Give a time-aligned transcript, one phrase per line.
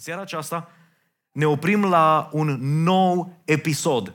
[0.00, 0.68] În seara aceasta
[1.32, 4.14] ne oprim la un nou episod.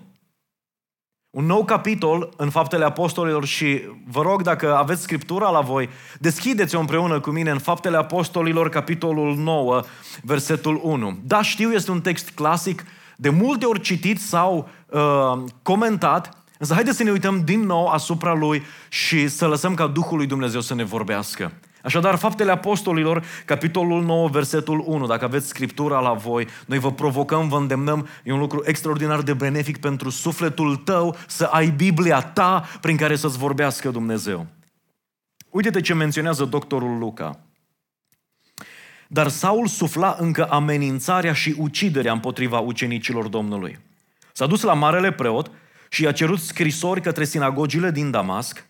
[1.30, 6.80] Un nou capitol în Faptele Apostolilor și vă rog dacă aveți Scriptura la voi, deschideți-o
[6.80, 9.82] împreună cu mine în Faptele Apostolilor, capitolul 9,
[10.22, 11.20] versetul 1.
[11.24, 16.98] Da, știu, este un text clasic, de multe ori citit sau uh, comentat, însă haideți
[16.98, 20.76] să ne uităm din nou asupra lui și să lăsăm ca Duhul lui Dumnezeu să
[20.76, 21.52] ne vorbească.
[21.86, 27.48] Așadar, Faptele Apostolilor, capitolul 9, versetul 1, dacă aveți Scriptura la voi, noi vă provocăm,
[27.48, 32.66] vă îndemnăm, e un lucru extraordinar de benefic pentru sufletul tău să ai Biblia ta
[32.82, 34.48] prin care să-ți vorbească Dumnezeu.
[35.50, 37.40] Uite-te ce menționează doctorul Luca.
[39.08, 43.80] Dar Saul sufla încă amenințarea și uciderea împotriva ucenicilor Domnului.
[44.34, 45.52] S-a dus la marele preot
[45.90, 48.66] și i-a cerut scrisori către sinagogile din Damasc,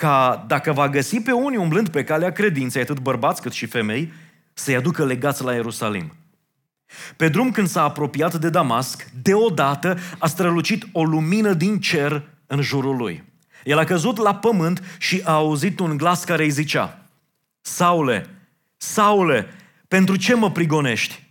[0.00, 4.12] ca dacă va găsi pe unii umblând pe calea credinței, atât bărbați cât și femei,
[4.52, 6.12] să-i aducă legați la Ierusalim.
[7.16, 12.60] Pe drum când s-a apropiat de Damasc, deodată a strălucit o lumină din cer în
[12.60, 13.24] jurul lui.
[13.64, 17.06] El a căzut la pământ și a auzit un glas care îi zicea,
[17.60, 18.26] Saule,
[18.76, 19.46] Saule,
[19.88, 21.26] pentru ce mă prigonești?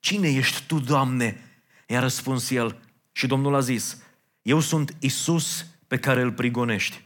[0.00, 1.40] Cine ești tu, Doamne?
[1.86, 2.76] I-a răspuns el
[3.12, 4.02] și Domnul a zis,
[4.42, 7.02] eu sunt Isus pe care îl prigonești.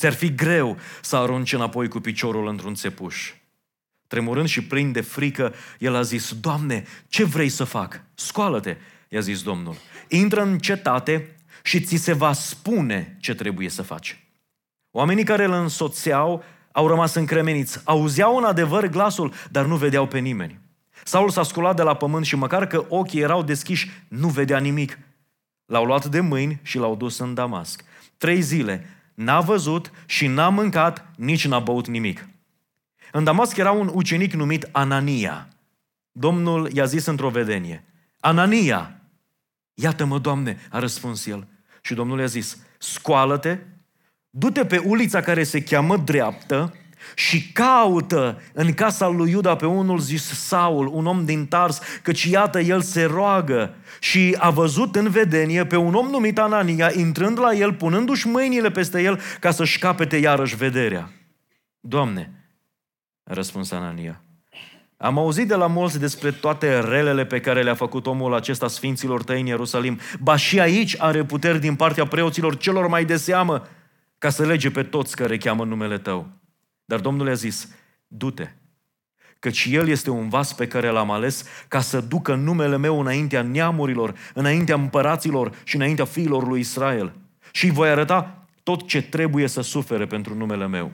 [0.00, 3.32] Ți-ar fi greu să arunci înapoi cu piciorul într-un țepuș.
[4.06, 8.02] Tremurând și plin de frică, el a zis, Doamne, ce vrei să fac?
[8.14, 8.76] Scoală-te,
[9.08, 9.76] i-a zis Domnul.
[10.08, 14.24] Intră în cetate și ți se va spune ce trebuie să faci.
[14.90, 17.80] Oamenii care îl însoțeau au rămas încremeniți.
[17.84, 20.58] Auzeau în adevăr glasul, dar nu vedeau pe nimeni.
[21.04, 24.98] Saul s-a sculat de la pământ și măcar că ochii erau deschiși, nu vedea nimic.
[25.66, 27.84] L-au luat de mâini și l-au dus în Damasc.
[28.16, 32.28] Trei zile n-a văzut și n-a mâncat, nici n-a băut nimic.
[33.12, 35.48] În Damasc era un ucenic numit Anania.
[36.12, 37.84] Domnul i-a zis într-o vedenie,
[38.20, 39.00] Anania,
[39.74, 41.46] iată-mă, Doamne, a răspuns el.
[41.80, 43.58] Și Domnul i-a zis, scoală-te,
[44.30, 46.74] du-te pe ulița care se cheamă dreaptă
[47.14, 52.24] și caută în casa lui Iuda pe unul zis Saul, un om din Tars, căci
[52.24, 57.38] iată el se roagă și a văzut în vedenie pe un om numit Anania intrând
[57.38, 61.10] la el, punându-și mâinile peste el ca să-și capete iarăși vederea.
[61.80, 62.30] Doamne,
[63.24, 64.22] a răspuns Anania,
[64.96, 69.22] am auzit de la mulți despre toate relele pe care le-a făcut omul acesta sfinților
[69.22, 69.98] tăi în Ierusalim.
[70.18, 73.66] Ba și aici are puteri din partea preoților celor mai de seamă
[74.18, 76.39] ca să lege pe toți care cheamă numele tău.
[76.90, 77.68] Dar Domnul i-a zis,
[78.06, 78.48] du-te,
[79.38, 83.42] căci El este un vas pe care l-am ales ca să ducă numele meu înaintea
[83.42, 87.12] neamurilor, înaintea împăraților și înaintea fiilor lui Israel.
[87.52, 90.92] Și îi voi arăta tot ce trebuie să sufere pentru numele meu.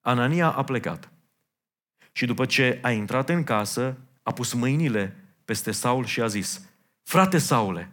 [0.00, 1.10] Anania a plecat.
[2.12, 6.68] Și după ce a intrat în casă, a pus mâinile peste Saul și a zis,
[7.02, 7.90] Frate Saule,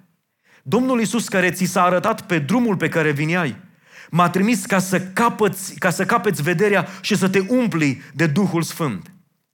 [0.64, 3.56] Domnul Iisus care ți s-a arătat pe drumul pe care vineai,
[4.10, 8.62] m-a trimis ca să, capăți, ca să capeți vederea și să te umpli de Duhul
[8.62, 9.12] Sfânt.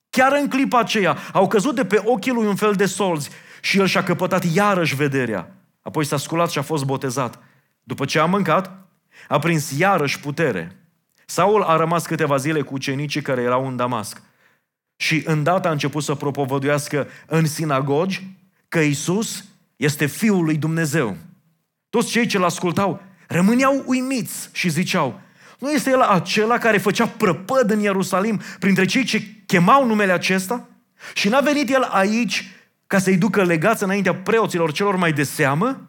[0.09, 3.29] Chiar în clipa aceea au căzut de pe ochii lui un fel de solzi
[3.61, 5.55] și el și-a căpătat iarăși vederea.
[5.81, 7.39] Apoi s-a sculat și a fost botezat.
[7.83, 8.87] După ce a mâncat,
[9.27, 10.75] a prins iarăși putere.
[11.25, 14.21] Saul a rămas câteva zile cu ucenicii care erau în Damasc.
[14.95, 18.27] Și îndată a început să propovăduiască în sinagogi
[18.67, 19.45] că Isus
[19.75, 21.17] este Fiul lui Dumnezeu.
[21.89, 25.21] Toți cei ce l-ascultau rămâneau uimiți și ziceau,
[25.59, 30.67] nu este el acela care făcea prăpăd în Ierusalim printre cei ce chemau numele acesta?
[31.13, 32.51] Și n-a venit el aici
[32.87, 35.85] ca să-i ducă legați înaintea preoților celor mai de seamă?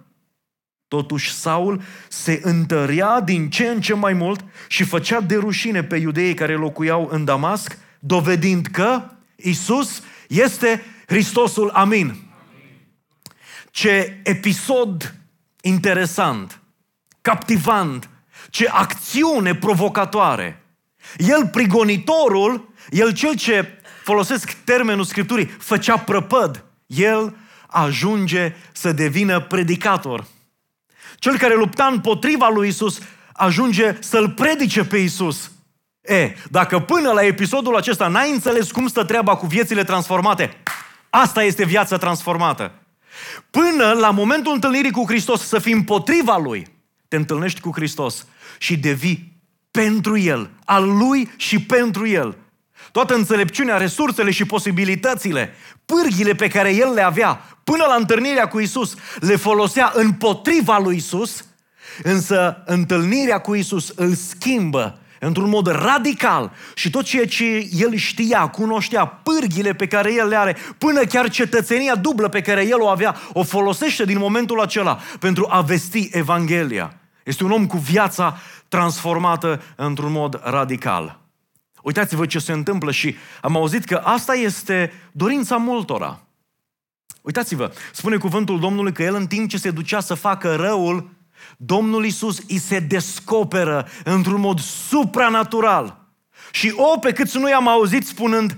[0.89, 5.97] Totuși Saul se întărea din ce în ce mai mult și făcea de rușine pe
[5.97, 11.71] iudeii care locuiau în Damasc, dovedind că Isus este Hristosul.
[11.71, 12.15] Amin.
[13.71, 15.15] Ce episod
[15.61, 16.62] interesant,
[17.23, 18.09] captivant,
[18.51, 20.63] ce acțiune provocatoare.
[21.17, 27.37] El, prigonitorul, el cel ce, folosesc termenul Scripturii, făcea prăpăd, el
[27.67, 30.25] ajunge să devină predicator.
[31.17, 32.99] Cel care lupta împotriva lui Isus
[33.33, 35.51] ajunge să-l predice pe Isus.
[36.01, 40.57] E, dacă până la episodul acesta n-ai înțeles cum stă treaba cu viețile transformate,
[41.11, 42.73] asta este viața transformată.
[43.51, 46.67] Până la momentul întâlnirii cu Hristos să fii împotriva Lui,
[47.13, 48.27] te întâlnești cu Hristos
[48.59, 49.33] și devii
[49.71, 52.37] pentru El, al Lui și pentru El.
[52.93, 55.55] Toată înțelepciunea, resursele și posibilitățile,
[55.85, 60.97] pârghile pe care El le avea până la întâlnirea cu Isus, le folosea împotriva lui
[60.97, 61.45] Isus,
[62.03, 68.49] însă întâlnirea cu Isus îl schimbă într-un mod radical și tot ceea ce el știa,
[68.49, 72.89] cunoștea, pârghile pe care el le are, până chiar cetățenia dublă pe care el o
[72.89, 76.97] avea, o folosește din momentul acela pentru a vesti Evanghelia.
[77.25, 78.39] Este un om cu viața
[78.69, 81.21] transformată într-un mod radical.
[81.83, 86.21] Uitați-vă ce se întâmplă și am auzit că asta este dorința multora.
[87.23, 91.11] Uitați-vă, spune cuvântul Domnului că el în timp ce se ducea să facă răul,
[91.57, 96.01] Domnul Isus îi se descoperă într-un mod supranatural.
[96.51, 98.57] Și o, pe cât nu i-am auzit spunând,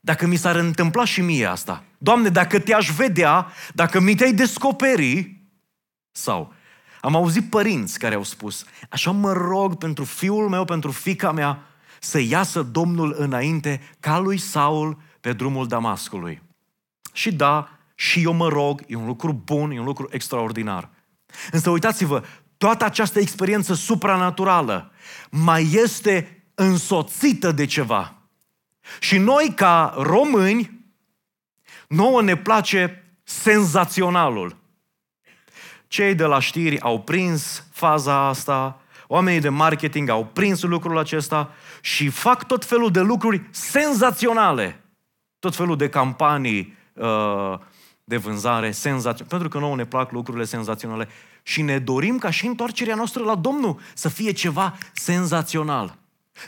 [0.00, 5.36] dacă mi s-ar întâmpla și mie asta, Doamne, dacă te-aș vedea, dacă mi te-ai descoperi,
[6.12, 6.54] sau
[7.00, 11.62] am auzit părinți care au spus, așa mă rog pentru fiul meu, pentru fica mea,
[12.00, 16.42] să iasă Domnul înainte ca lui Saul pe drumul Damascului.
[17.12, 20.90] Și da, și eu mă rog, e un lucru bun, e un lucru extraordinar.
[21.50, 22.22] Însă uitați-vă,
[22.56, 24.92] toată această experiență supranaturală
[25.30, 28.14] mai este însoțită de ceva.
[29.00, 30.80] Și noi, ca români,
[31.88, 34.56] nouă ne place senzaționalul.
[35.90, 41.50] Cei de la știri au prins faza asta, oamenii de marketing au prins lucrul acesta
[41.80, 44.84] și fac tot felul de lucruri senzaționale.
[45.38, 47.58] Tot felul de campanii uh,
[48.04, 49.28] de vânzare senzaționale.
[49.28, 51.08] Pentru că nouă ne plac lucrurile senzaționale
[51.42, 55.98] și ne dorim ca și întoarcerea noastră la Domnul să fie ceva senzațional.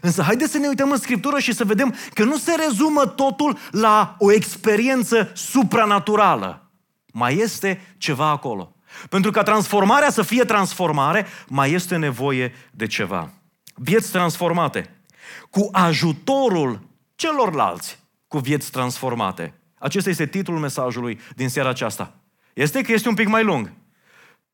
[0.00, 3.58] Însă haideți să ne uităm în Scriptură și să vedem că nu se rezumă totul
[3.70, 6.70] la o experiență supranaturală.
[7.12, 8.76] Mai este ceva acolo.
[9.08, 13.30] Pentru ca transformarea să fie transformare, mai este nevoie de ceva.
[13.74, 14.96] Vieți transformate.
[15.50, 16.80] Cu ajutorul
[17.14, 17.98] celorlalți
[18.28, 19.54] cu vieți transformate.
[19.78, 22.14] Acesta este titlul mesajului din seara aceasta.
[22.52, 23.72] Este că este un pic mai lung,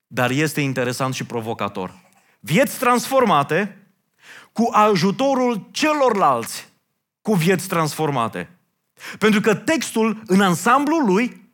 [0.07, 1.95] dar este interesant și provocator.
[2.41, 3.87] Vieți transformate
[4.53, 6.69] cu ajutorul celorlalți
[7.23, 8.51] cu vieți transformate.
[9.19, 11.48] Pentru că textul, în ansamblul lui,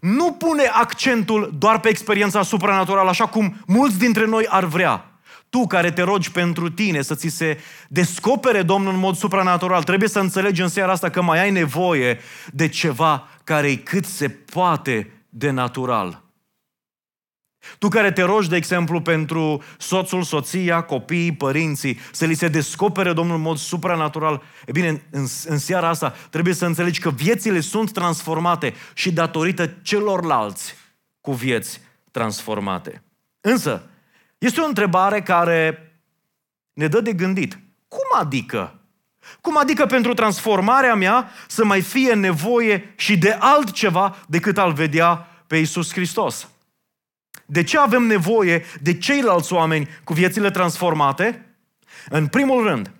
[0.00, 5.04] nu pune accentul doar pe experiența supranaturală, așa cum mulți dintre noi ar vrea.
[5.50, 10.08] Tu care te rogi pentru tine să ți se descopere Domnul în mod supranatural, trebuie
[10.08, 12.20] să înțelegi în seara asta că mai ai nevoie
[12.52, 16.22] de ceva care e cât se poate de natural.
[17.78, 23.12] Tu care te rogi, de exemplu, pentru soțul, soția, copiii, părinții, să li se descopere
[23.12, 27.60] Domnul în mod supranatural, e bine, în, în seara asta trebuie să înțelegi că viețile
[27.60, 30.74] sunt transformate și datorită celorlalți
[31.20, 31.80] cu vieți
[32.10, 33.02] transformate.
[33.40, 33.82] Însă,
[34.38, 35.92] este o întrebare care
[36.72, 37.58] ne dă de gândit.
[37.88, 38.78] Cum adică?
[39.40, 45.28] Cum adică pentru transformarea mea să mai fie nevoie și de altceva decât al vedea
[45.46, 46.48] pe Iisus Hristos?
[47.50, 51.46] De ce avem nevoie de ceilalți oameni cu viețile transformate?
[52.08, 52.90] În primul rând,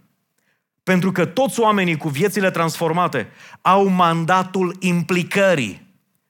[0.83, 3.29] pentru că toți oamenii cu viețile transformate
[3.61, 5.87] au mandatul implicării.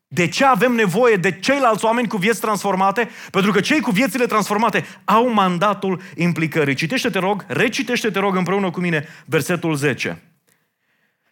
[0.09, 3.09] De ce avem nevoie de ceilalți oameni cu vieți transformate?
[3.31, 6.75] Pentru că cei cu viețile transformate au mandatul implicării.
[6.75, 10.23] Citește, te rog, recitește, te rog, împreună cu mine versetul 10.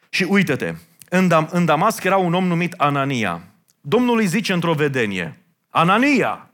[0.09, 0.75] Și uite-te,
[1.09, 3.43] în, Dam- în Damasc era un om numit Anania.
[3.81, 5.41] Domnul îi zice într-o vedenie,
[5.71, 6.46] Anania!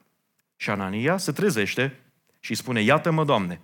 [0.63, 1.99] Și Anania se trezește
[2.41, 3.61] și spune, iată-mă, Doamne.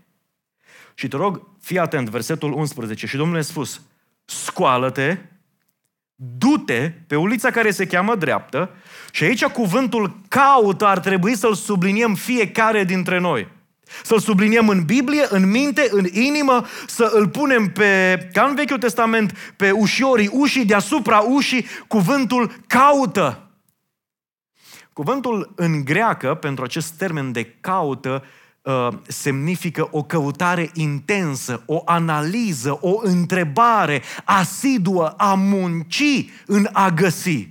[0.94, 3.06] Și te rog, fii atent, versetul 11.
[3.06, 3.80] Și Domnul a spus,
[4.24, 5.16] scoală-te,
[6.14, 8.70] du-te pe ulița care se cheamă dreaptă
[9.10, 13.48] și aici cuvântul caută ar trebui să-l subliniem fiecare dintre noi.
[14.02, 18.78] Să-l subliniem în Biblie, în minte, în inimă, să îl punem pe, ca în Vechiul
[18.78, 23.47] Testament, pe ușiorii ușii, deasupra ușii, cuvântul caută.
[24.98, 28.24] Cuvântul în greacă, pentru acest termen de caută,
[28.62, 37.48] uh, semnifică o căutare intensă, o analiză, o întrebare asiduă, a munci în a găsi,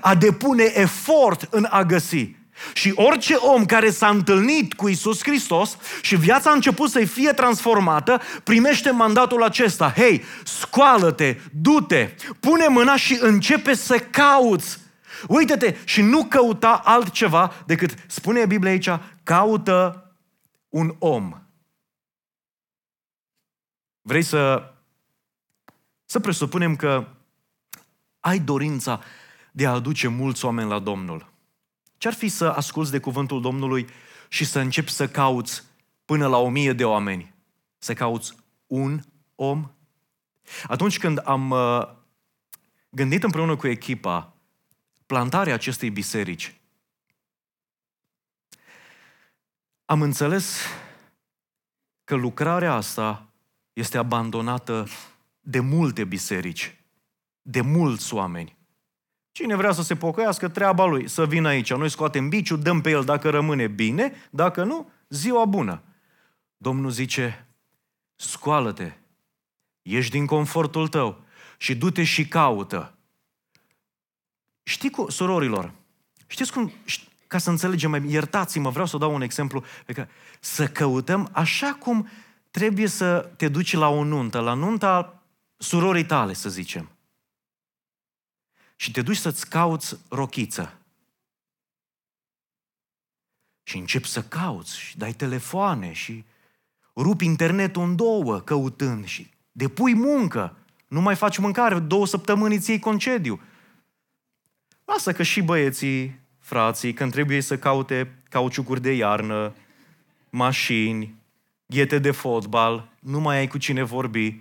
[0.00, 2.34] a depune efort în a găsi.
[2.72, 7.30] Și orice om care s-a întâlnit cu Isus Hristos și viața a început să-i fie
[7.32, 9.92] transformată, primește mandatul acesta.
[9.96, 14.78] Hei, scoală-te, du-te, pune mâna și începe să cauți
[15.28, 18.88] Uită-te și nu căuta altceva decât, spune Biblia aici,
[19.22, 20.12] caută
[20.68, 21.32] un om.
[24.02, 24.72] Vrei să,
[26.04, 27.08] să presupunem că
[28.20, 29.00] ai dorința
[29.52, 31.32] de a aduce mulți oameni la Domnul.
[31.96, 33.86] Ce-ar fi să asculți de cuvântul Domnului
[34.28, 35.64] și să începi să cauți
[36.04, 37.34] până la o mie de oameni?
[37.78, 38.34] Să cauți
[38.66, 39.00] un
[39.34, 39.70] om?
[40.66, 41.88] Atunci când am uh,
[42.90, 44.37] gândit împreună cu echipa
[45.08, 46.60] plantarea acestei biserici,
[49.84, 50.66] am înțeles
[52.04, 53.28] că lucrarea asta
[53.72, 54.86] este abandonată
[55.40, 56.84] de multe biserici,
[57.42, 58.56] de mulți oameni.
[59.32, 61.74] Cine vrea să se pocăiască, treaba lui, să vină aici.
[61.74, 65.82] Noi scoatem biciu, dăm pe el dacă rămâne bine, dacă nu, ziua bună.
[66.56, 67.46] Domnul zice,
[68.14, 68.92] scoală-te,
[69.82, 71.24] ieși din confortul tău
[71.56, 72.97] și du-te și caută.
[74.68, 75.72] Știi cu, surorilor,
[76.26, 76.72] știți cum,
[77.26, 80.08] ca să înțelegem mai iertați-mă, vreau să dau un exemplu, pe care,
[80.40, 82.08] să căutăm așa cum
[82.50, 85.22] trebuie să te duci la o nuntă, la nunta
[85.56, 86.90] surorii tale, să zicem.
[88.76, 90.78] Și te duci să-ți cauți rochiță.
[93.62, 96.24] Și începi să cauți și dai telefoane și
[96.96, 100.56] rupi internetul în două căutând și depui muncă.
[100.88, 103.40] Nu mai faci mâncare, două săptămâni îți iei concediu.
[104.88, 109.54] Lasă că și băieții, frații, când trebuie să caute cauciucuri de iarnă,
[110.30, 111.14] mașini,
[111.66, 114.40] ghete de fotbal, nu mai ai cu cine vorbi.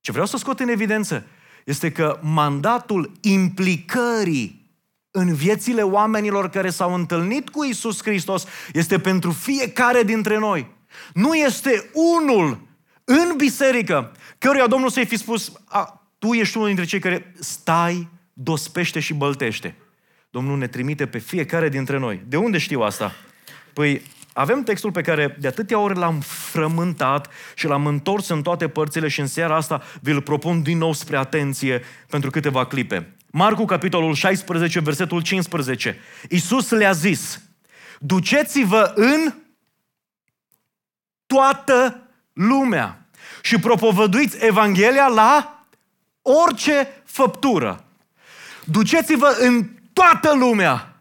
[0.00, 1.26] Ce vreau să scot în evidență
[1.64, 4.70] este că mandatul implicării
[5.10, 10.70] în viețile oamenilor care s-au întâlnit cu Isus Hristos este pentru fiecare dintre noi.
[11.14, 12.60] Nu este unul
[13.04, 18.08] în biserică căruia Domnul să-i fi spus, a, tu ești unul dintre cei care stai,
[18.32, 19.76] dospește și băltește.
[20.30, 22.22] Domnul ne trimite pe fiecare dintre noi.
[22.26, 23.12] De unde știu asta?
[23.72, 28.68] Păi avem textul pe care de atâtea ori l-am frământat și l-am întors în toate
[28.68, 33.16] părțile și în seara asta vi-l propun din nou spre atenție pentru câteva clipe.
[33.30, 35.98] Marcu, capitolul 16, versetul 15.
[36.28, 37.42] Iisus le-a zis,
[37.98, 39.34] duceți-vă în
[41.26, 43.06] toată lumea
[43.42, 45.64] și propovăduiți Evanghelia la
[46.22, 47.84] orice făptură.
[48.64, 50.92] Duceți-vă în toată lumea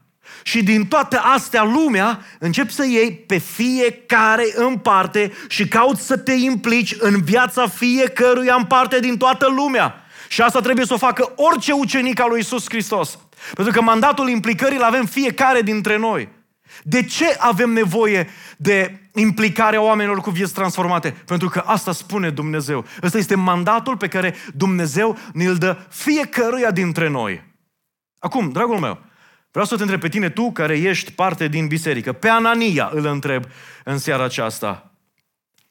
[0.44, 6.18] și din toate astea lumea încep să iei pe fiecare în parte și cauți să
[6.18, 9.96] te implici în viața fiecăruia în parte din toată lumea.
[10.27, 13.20] Și asta trebuie să o facă orice ucenic al lui Isus Hristos.
[13.53, 16.30] Pentru că mandatul implicării îl avem fiecare dintre noi.
[16.84, 21.15] De ce avem nevoie de implicarea oamenilor cu vieți transformate?
[21.25, 22.86] Pentru că asta spune Dumnezeu.
[23.03, 27.50] Ăsta este mandatul pe care Dumnezeu ne-l dă fiecăruia dintre noi.
[28.22, 29.01] Acum, dragul meu,
[29.51, 33.06] Vreau să te întreb pe tine, tu care ești parte din biserică, pe Anania îl
[33.06, 33.46] întreb
[33.84, 34.92] în seara aceasta.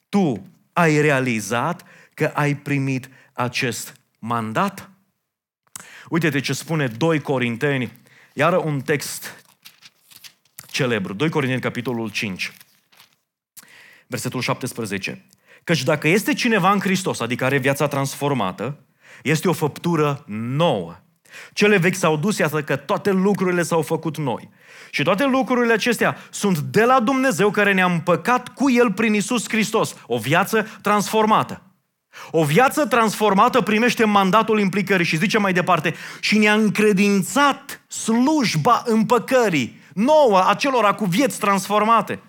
[0.09, 4.91] Tu ai realizat că ai primit acest mandat?
[6.09, 7.93] Uite-te ce spune 2 Corinteni,
[8.33, 9.45] iară un text
[10.67, 12.53] celebru, 2 Corinteni, capitolul 5,
[14.07, 15.27] versetul 17.
[15.65, 18.85] Căci dacă este cineva în Hristos, adică are viața transformată,
[19.23, 21.01] este o făptură nouă.
[21.53, 24.49] Cele vechi s-au dus, iată că toate lucrurile s-au făcut noi.
[24.91, 29.49] Și toate lucrurile acestea sunt de la Dumnezeu care ne-a împăcat cu El prin Isus
[29.49, 29.95] Hristos.
[30.07, 31.63] O viață transformată.
[32.31, 39.81] O viață transformată primește mandatul implicării și zice mai departe și ne-a încredințat slujba împăcării
[39.95, 42.21] nouă acelora cu vieți transformate.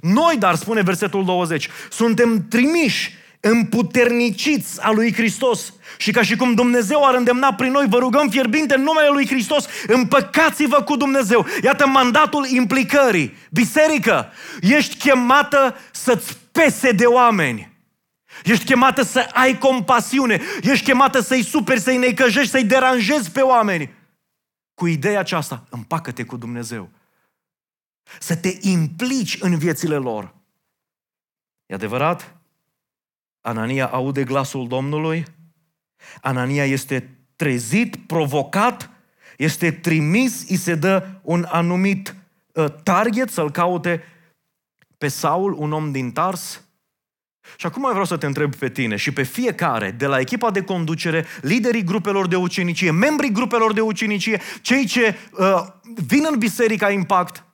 [0.00, 3.14] Noi, dar, spune versetul 20, suntem trimiși
[3.44, 5.74] împuterniciți a lui Hristos.
[5.96, 9.26] Și ca și cum Dumnezeu ar îndemna prin noi, vă rugăm fierbinte în numele lui
[9.26, 11.46] Hristos, împăcați-vă cu Dumnezeu.
[11.62, 13.36] Iată mandatul implicării.
[13.50, 17.72] Biserică, ești chemată să-ți pese de oameni.
[18.44, 20.40] Ești chemată să ai compasiune.
[20.62, 23.94] Ești chemată să-i superi, să-i necăjești, să-i deranjezi pe oameni.
[24.74, 26.90] Cu ideea aceasta, împacă-te cu Dumnezeu.
[28.18, 30.34] Să te implici în viețile lor.
[31.66, 32.41] E adevărat?
[33.42, 35.24] Anania aude glasul Domnului,
[36.20, 38.90] Anania este trezit, provocat,
[39.36, 42.14] este trimis, îi se dă un anumit
[42.52, 44.02] uh, target să-l caute
[44.98, 46.62] pe Saul, un om din Tars.
[47.56, 50.62] Și acum vreau să te întreb pe tine și pe fiecare, de la echipa de
[50.62, 55.66] conducere, liderii grupelor de ucenicie, membrii grupelor de ucenicie, cei ce uh,
[56.06, 57.44] vin în Biserica Impact,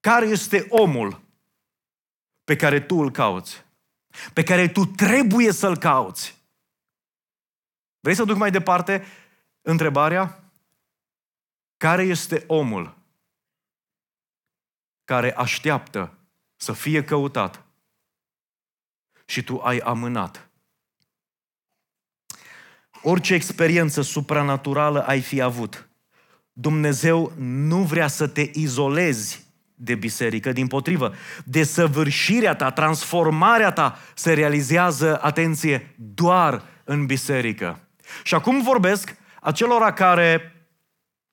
[0.00, 1.20] care este omul
[2.44, 3.66] pe care tu îl cauți?
[4.32, 6.36] Pe care tu trebuie să-l cauți.
[8.00, 9.04] Vrei să duc mai departe
[9.60, 10.42] întrebarea?
[11.76, 12.96] Care este omul
[15.04, 16.18] care așteaptă
[16.56, 17.64] să fie căutat
[19.24, 20.48] și tu ai amânat?
[23.02, 25.88] Orice experiență supranaturală ai fi avut,
[26.52, 29.47] Dumnezeu nu vrea să te izolezi
[29.80, 31.14] de biserică, din potrivă.
[31.44, 37.88] Desăvârșirea ta, transformarea ta se realizează, atenție, doar în biserică.
[38.22, 40.52] Și acum vorbesc acelora care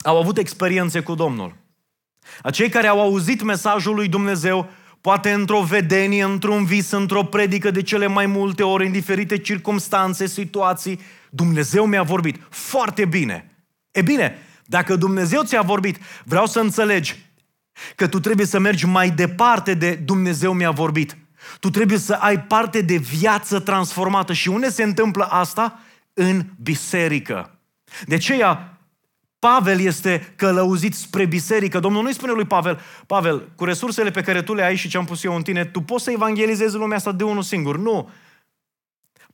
[0.04, 1.56] au avut experiențe cu Domnul.
[2.42, 4.70] Acei care au auzit mesajul lui Dumnezeu
[5.02, 10.28] poate într-o vedenie, într-un vis, într-o predică de cele mai multe ori, în diferite circumstanțe,
[10.28, 11.00] situații.
[11.30, 13.66] Dumnezeu mi-a vorbit foarte bine.
[13.92, 17.25] E bine, dacă Dumnezeu ți-a vorbit, vreau să înțelegi
[17.96, 21.17] că tu trebuie să mergi mai departe de Dumnezeu mi-a vorbit.
[21.60, 24.34] Tu trebuie să ai parte de viață transformată.
[24.34, 25.79] Și unde se întâmplă asta?
[26.13, 27.60] În biserică.
[28.05, 28.75] De aceea,
[29.39, 31.79] Pavel este călăuzit spre biserică.
[31.79, 34.98] Domnul nu-i spune lui Pavel, Pavel, cu resursele pe care tu le ai și ce
[34.98, 37.77] am pus eu în tine, tu poți să evangelizezi lumea asta de unul singur.
[37.77, 38.10] Nu.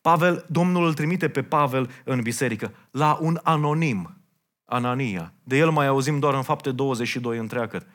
[0.02, 4.18] Pavel, Domnul îl trimite pe Pavel în biserică, la un anonim,
[4.66, 5.34] Anania.
[5.44, 7.86] De el mai auzim doar în fapte 22 întreagă.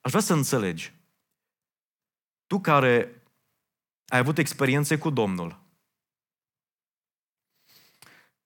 [0.00, 0.94] Aș vrea să înțelegi.
[2.46, 3.22] Tu care
[4.06, 5.62] ai avut experiențe cu Domnul,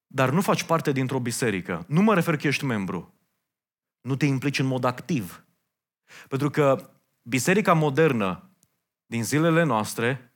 [0.06, 3.14] dar nu faci parte dintr-o biserică, nu mă refer că ești membru,
[4.00, 5.44] nu te implici în mod activ.
[6.28, 6.90] Pentru că
[7.22, 8.50] biserica modernă
[9.06, 10.34] din zilele noastre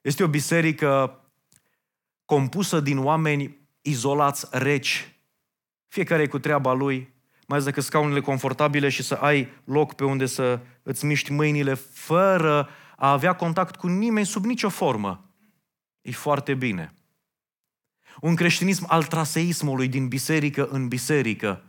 [0.00, 1.20] este o biserică
[2.24, 5.18] compusă din oameni izolați, reci,
[5.86, 7.13] fiecare e cu treaba lui,
[7.46, 11.74] mai ales decât scaunele confortabile și să ai loc pe unde să îți miști mâinile
[11.92, 15.30] fără a avea contact cu nimeni sub nicio formă.
[16.02, 16.94] E foarte bine.
[18.20, 21.62] Un creștinism al traseismului din biserică în biserică.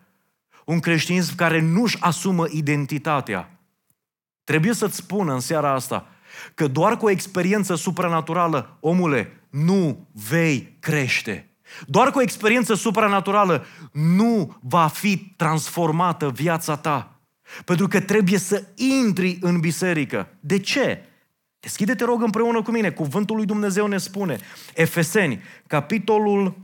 [0.66, 3.60] Un creștinism care nu-și asumă identitatea.
[4.44, 6.08] Trebuie să-ți spun în seara asta
[6.54, 11.55] că doar cu o experiență supranaturală, omule, nu vei crește.
[11.88, 17.20] Doar cu o experiență supranaturală nu va fi transformată viața ta.
[17.66, 20.28] Pentru că trebuie să intri în biserică.
[20.40, 21.06] De ce?
[21.60, 22.92] Deschide-te, rog, împreună cu mine.
[22.92, 24.40] Cuvântul lui Dumnezeu ne spune.
[24.74, 26.58] Efeseni, capitolul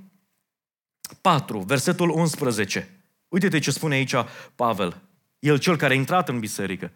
[1.21, 2.89] 4, versetul 11.
[3.27, 4.13] Uite-te ce spune aici
[4.55, 5.01] Pavel.
[5.39, 6.91] El cel care a intrat în biserică.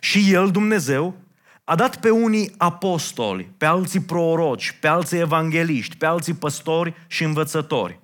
[0.00, 1.16] Și el, Dumnezeu,
[1.64, 7.24] a dat pe unii apostoli, pe alții proroci, pe alții evangeliști, pe alții păstori și
[7.24, 8.00] învățători.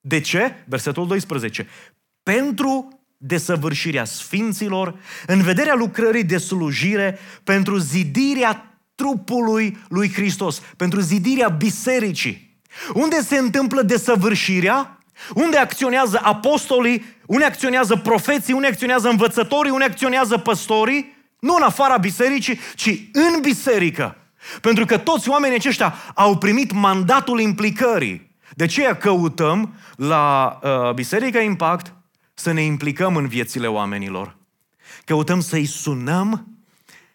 [0.00, 0.54] De ce?
[0.66, 1.66] Versetul 12.
[2.22, 4.94] Pentru desăvârșirea sfinților,
[5.26, 12.60] în vederea lucrării de slujire, pentru zidirea trupului lui Hristos, pentru zidirea bisericii.
[12.94, 14.98] Unde se întâmplă desăvârșirea?
[15.34, 17.04] Unde acționează apostolii?
[17.26, 18.54] Unde acționează profeții?
[18.54, 19.70] Unde acționează învățătorii?
[19.70, 21.11] Unde acționează păstorii?
[21.42, 24.16] Nu în afara bisericii, ci în biserică.
[24.60, 28.30] Pentru că toți oamenii aceștia au primit mandatul implicării.
[28.54, 31.94] De ce căutăm la uh, Biserica Impact
[32.34, 34.36] să ne implicăm în viețile oamenilor.
[35.04, 36.46] Căutăm să-i sunăm.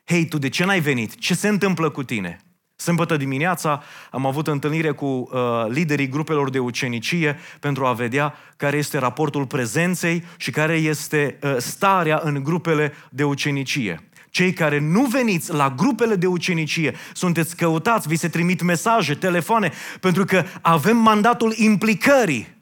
[0.06, 1.18] Hei, tu de ce n-ai venit?
[1.18, 2.40] Ce se întâmplă cu tine?
[2.76, 5.30] Sâmbătă dimineața am avut întâlnire cu uh,
[5.68, 11.56] liderii grupelor de ucenicie pentru a vedea care este raportul prezenței și care este uh,
[11.58, 14.10] starea în grupele de ucenicie.
[14.30, 19.72] Cei care nu veniți la grupele de ucenicie, sunteți căutați, vi se trimit mesaje, telefoane,
[20.00, 22.56] pentru că avem mandatul implicării.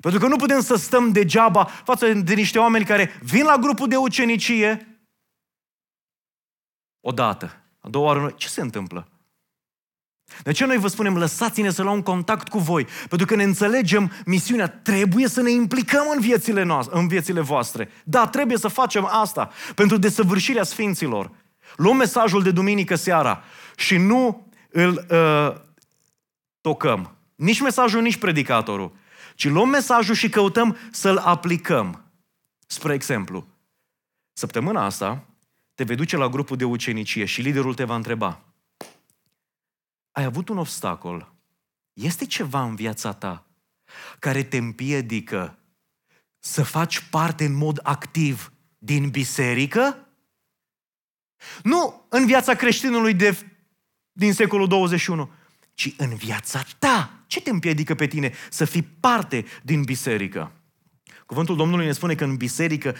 [0.00, 3.88] Pentru că nu putem să stăm degeaba față de niște oameni care vin la grupul
[3.88, 4.86] de ucenicie
[7.00, 9.11] odată, a doua oară, ce se întâmplă?
[10.42, 12.86] De ce noi vă spunem, lăsați-ne să luăm contact cu voi?
[13.08, 14.68] Pentru că ne înțelegem misiunea.
[14.68, 17.90] Trebuie să ne implicăm în viețile, noastre, în viețile voastre.
[18.04, 21.30] Da, trebuie să facem asta pentru desăvârșirea sfinților.
[21.76, 23.42] Luăm mesajul de duminică seara
[23.76, 25.60] și nu îl uh,
[26.60, 27.16] tocăm.
[27.34, 28.92] Nici mesajul, nici predicatorul.
[29.34, 32.04] Ci luăm mesajul și căutăm să-l aplicăm.
[32.66, 33.46] Spre exemplu,
[34.32, 35.24] săptămâna asta
[35.74, 38.40] te vei duce la grupul de ucenicie și liderul te va întreba–
[40.12, 41.34] ai avut un obstacol,
[41.92, 43.46] este ceva în viața ta
[44.18, 45.58] care te împiedică
[46.38, 50.06] să faci parte în mod activ din biserică?
[51.62, 53.46] Nu în viața creștinului de,
[54.12, 55.30] din secolul 21,
[55.74, 57.24] ci în viața ta.
[57.26, 60.52] Ce te împiedică pe tine să fii parte din biserică?
[61.26, 62.96] Cuvântul Domnului ne spune că în biserică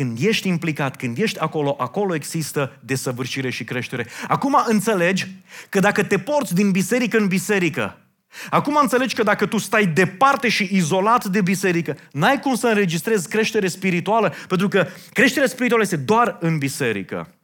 [0.00, 4.06] când ești implicat, când ești acolo, acolo există desăvârșire și creștere.
[4.28, 5.26] Acum înțelegi
[5.68, 7.98] că dacă te porți din biserică în biserică,
[8.50, 13.28] acum înțelegi că dacă tu stai departe și izolat de biserică, n-ai cum să înregistrezi
[13.28, 17.34] creștere spirituală, pentru că creșterea spirituală este doar în biserică.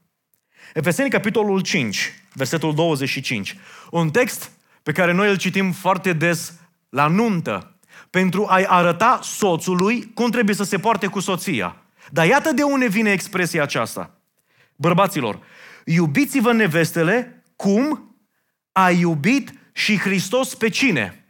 [0.74, 3.56] Efeseni, capitolul 5, versetul 25.
[3.90, 4.50] Un text
[4.82, 6.52] pe care noi îl citim foarte des
[6.88, 7.76] la nuntă,
[8.10, 11.76] pentru a-i arăta soțului cum trebuie să se poarte cu soția.
[12.10, 14.20] Dar iată de unde vine expresia aceasta.
[14.76, 15.40] Bărbaților,
[15.84, 18.16] iubiți-vă nevestele cum
[18.72, 21.20] a iubit și Hristos pe cine?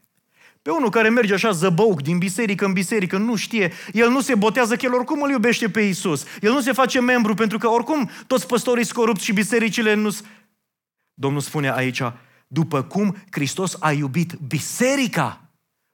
[0.62, 4.34] Pe unul care merge așa zăbăuc din biserică în biserică, nu știe, el nu se
[4.34, 6.24] botează, că el oricum îl iubește pe Isus.
[6.40, 10.10] El nu se face membru pentru că oricum toți păstorii sunt corupți și bisericile nu
[11.14, 12.02] Domnul spune aici,
[12.46, 15.50] după cum Hristos a iubit biserica,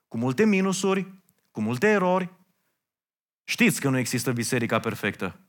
[0.07, 1.13] cu multe minusuri,
[1.51, 2.29] cu multe erori.
[3.43, 5.39] Știți că nu există biserica perfectă.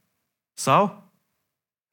[0.52, 1.12] Sau?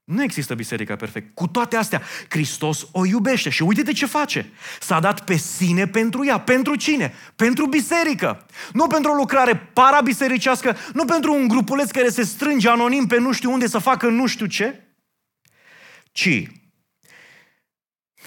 [0.03, 1.31] Nu există biserica perfectă.
[1.33, 4.51] Cu toate astea, Hristos o iubește și uite-te ce face.
[4.79, 6.39] S-a dat pe sine pentru ea.
[6.39, 7.13] Pentru cine?
[7.35, 8.45] Pentru biserică.
[8.73, 13.31] Nu pentru o lucrare parabisericească, nu pentru un grupuleț care se strânge anonim pe nu
[13.31, 14.81] știu unde să facă nu știu ce,
[16.11, 16.47] ci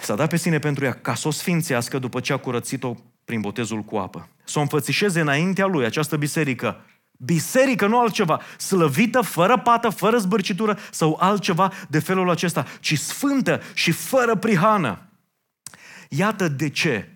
[0.00, 3.40] s-a dat pe sine pentru ea ca să o sfințească după ce a curățit-o prin
[3.40, 4.28] botezul cu apă.
[4.44, 6.84] Să o înfățișeze înaintea lui, această biserică,
[7.18, 8.40] Biserică, nu altceva.
[8.58, 15.08] Slăvită, fără pată, fără zbârcitură sau altceva de felul acesta, ci sfântă și fără prihană.
[16.08, 17.08] Iată de ce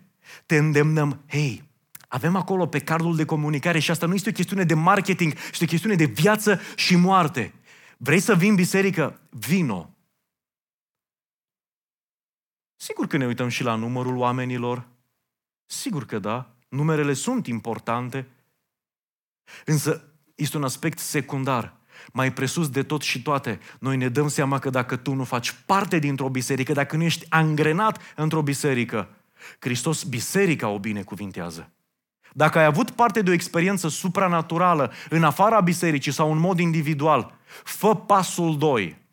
[0.47, 1.69] te îndemnăm, hei,
[2.09, 5.65] avem acolo pe cardul de comunicare și asta nu este o chestiune de marketing, este
[5.65, 7.55] o chestiune de viață și moarte.
[7.97, 9.21] Vrei să vin biserică?
[9.31, 9.95] Vino.
[12.77, 14.89] Sigur că ne uităm și la numărul oamenilor.
[15.67, 16.55] Sigur că da.
[16.69, 18.27] Numerele sunt importante.
[19.65, 20.03] Însă
[20.35, 21.77] este un aspect secundar.
[22.13, 25.55] Mai presus de tot și toate, noi ne dăm seama că dacă tu nu faci
[25.67, 29.09] parte dintr-o biserică, dacă nu ești angrenat într-o biserică,
[29.59, 31.73] Hristos biserica o binecuvintează.
[32.33, 37.35] Dacă ai avut parte de o experiență supranaturală în afara bisericii sau în mod individual,
[37.65, 39.07] fă pasul 2.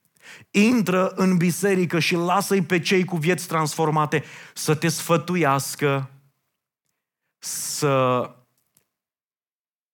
[0.51, 6.09] Intră în biserică și lasă-i pe cei cu vieți transformate să te sfătuiască,
[7.37, 8.29] să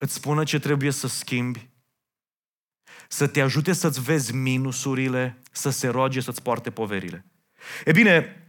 [0.01, 1.69] îți spună ce trebuie să schimbi,
[3.07, 7.25] să te ajute să-ți vezi minusurile, să se roage să-ți poarte poverile.
[7.85, 8.43] E bine,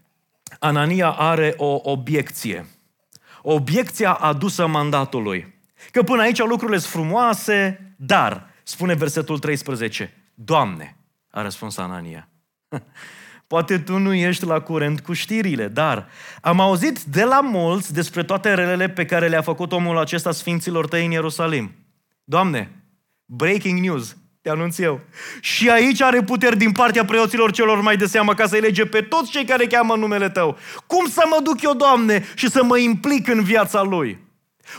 [0.59, 2.67] Anania are o obiecție.
[3.43, 5.61] Obiecția adusă mandatului.
[5.91, 10.97] Că până aici lucrurile sunt frumoase, dar, spune versetul 13, Doamne,
[11.31, 12.29] a răspuns Anania.
[13.53, 16.09] Poate tu nu ești la curent cu știrile, dar
[16.41, 20.89] am auzit de la mulți despre toate relele pe care le-a făcut omul acesta sfinților
[20.89, 21.73] tăi în Ierusalim.
[22.25, 22.71] Doamne,
[23.25, 25.01] breaking news, te anunț eu.
[25.41, 29.01] Și aici are puteri din partea preoților celor mai de seamă ca să-i lege pe
[29.01, 30.57] toți cei care cheamă numele Tău.
[30.87, 34.19] Cum să mă duc eu, Doamne, și să mă implic în viața Lui?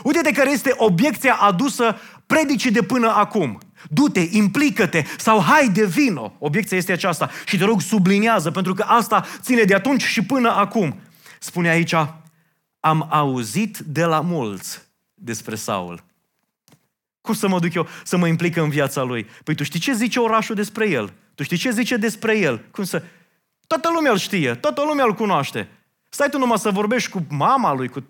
[0.02, 3.58] Uite de care este obiecția adusă predicii de până acum.
[3.90, 6.36] Du-te, implică-te sau hai de vino.
[6.38, 10.50] Obiecția este aceasta și te rog subliniază pentru că asta ține de atunci și până
[10.50, 11.00] acum.
[11.38, 11.94] Spune aici,
[12.80, 14.82] am auzit de la mulți
[15.14, 16.04] despre Saul.
[17.20, 19.26] Cum să mă duc eu să mă implic în viața lui?
[19.44, 21.12] Păi tu știi ce zice orașul despre el?
[21.34, 22.64] Tu știi ce zice despre el?
[22.70, 23.02] Cum să...
[23.66, 25.68] Toată lumea îl știe, toată lumea îl cunoaște.
[26.08, 28.06] Stai tu numai să vorbești cu mama lui, cu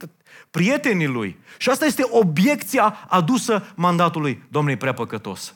[0.50, 1.38] prietenii lui.
[1.58, 4.42] Și asta este obiecția adusă mandatului.
[4.48, 5.54] Domnului prea păcătos.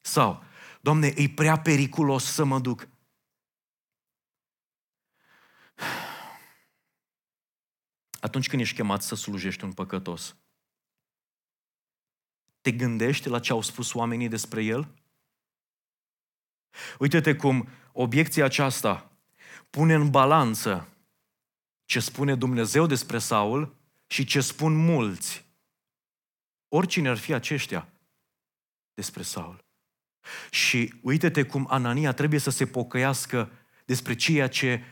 [0.00, 0.44] Sau,
[0.80, 2.88] Doamne, e prea periculos să mă duc.
[8.20, 10.36] Atunci când ești chemat să slujești un păcătos,
[12.60, 14.94] te gândești la ce au spus oamenii despre el?
[16.98, 19.12] Uite-te cum obiecția aceasta
[19.70, 20.88] pune în balanță
[21.84, 25.46] ce spune Dumnezeu despre Saul și ce spun mulți.
[26.68, 27.88] Oricine ar fi aceștia
[28.94, 29.67] despre Saul.
[30.50, 33.50] Și uite-te cum Anania trebuie să se pocăiască
[33.84, 34.82] despre ceea ce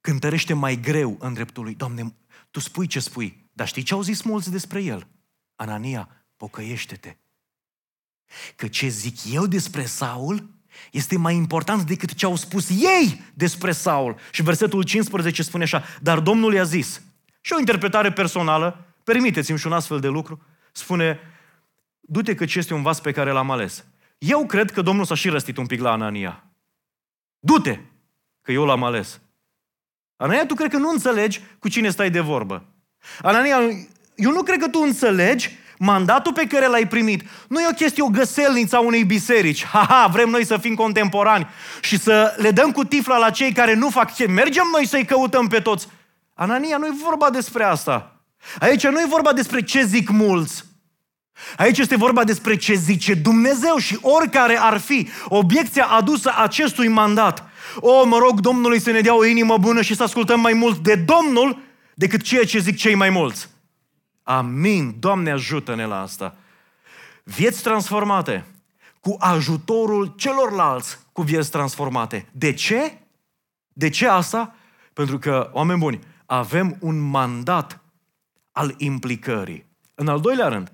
[0.00, 1.74] cântărește mai greu în dreptul lui.
[1.74, 2.14] Doamne,
[2.50, 5.06] tu spui ce spui, dar știi ce au zis mulți despre el?
[5.56, 7.16] Anania, pocăiește-te.
[8.56, 10.50] Că ce zic eu despre Saul
[10.92, 14.16] este mai important decât ce au spus ei despre Saul.
[14.30, 17.02] Și versetul 15 spune așa, dar Domnul i-a zis,
[17.40, 21.18] și o interpretare personală, permiteți-mi și un astfel de lucru, spune,
[22.00, 23.84] du-te că ce este un vas pe care l-am ales.
[24.22, 26.44] Eu cred că Domnul s-a și răstit un pic la Anania.
[27.38, 27.78] Du-te,
[28.42, 29.20] că eu l-am ales.
[30.16, 32.64] Anania, tu cred că nu înțelegi cu cine stai de vorbă.
[33.22, 33.58] Anania,
[34.14, 37.22] eu nu cred că tu înțelegi mandatul pe care l-ai primit.
[37.48, 39.64] Nu e o chestie, o găselniță a unei biserici.
[39.64, 41.46] Ha-ha, vrem noi să fim contemporani
[41.80, 44.26] și să le dăm cu tifla la cei care nu fac ce.
[44.26, 45.88] Mergem noi să-i căutăm pe toți.
[46.34, 48.20] Anania, nu e vorba despre asta.
[48.58, 50.64] Aici nu e vorba despre ce zic mulți.
[51.56, 57.48] Aici este vorba despre ce zice Dumnezeu și oricare ar fi obiecția adusă acestui mandat.
[57.76, 60.78] O, mă rog Domnului să ne dea o inimă bună și să ascultăm mai mult
[60.78, 61.58] de Domnul
[61.94, 63.48] decât ceea ce zic cei mai mulți.
[64.22, 64.96] Amin.
[64.98, 66.36] Doamne ajută-ne la asta.
[67.24, 68.44] Vieți transformate
[69.00, 72.28] cu ajutorul celorlalți cu vieți transformate.
[72.32, 72.98] De ce?
[73.72, 74.54] De ce asta?
[74.92, 77.80] Pentru că, oameni buni, avem un mandat
[78.52, 79.66] al implicării.
[79.94, 80.72] În al doilea rând,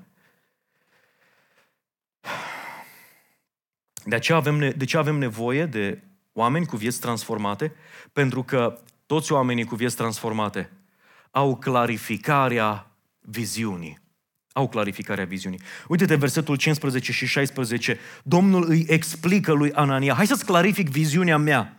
[4.09, 7.73] de, aceea avem, de ce avem nevoie de oameni cu vieți transformate?
[8.13, 10.71] Pentru că toți oamenii cu vieți transformate
[11.31, 12.91] au clarificarea
[13.21, 13.99] viziunii.
[14.53, 15.61] Au clarificarea viziunii.
[15.89, 17.99] Uite-te versetul 15 și 16.
[18.23, 20.15] Domnul îi explică lui Anania.
[20.15, 21.77] Hai să-ți clarific viziunea mea.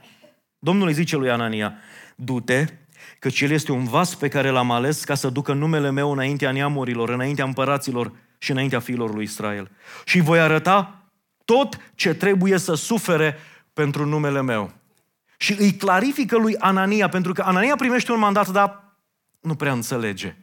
[0.60, 1.74] Domnul îi zice lui Anania,
[2.16, 2.66] du-te,
[3.20, 6.52] căci el este un vas pe care l-am ales ca să ducă numele meu înaintea
[6.52, 9.72] neamurilor, înaintea împăraților și înaintea fiilor lui Israel.
[10.06, 10.99] Și voi arăta
[11.50, 13.38] tot ce trebuie să sufere
[13.74, 14.72] pentru numele meu.
[15.38, 18.98] Și îi clarifică lui Anania, pentru că Anania primește un mandat, dar
[19.40, 20.36] nu prea înțelege.